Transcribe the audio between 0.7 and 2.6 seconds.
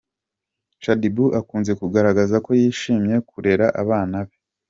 Shaddy Boo akunze kugaragaza ko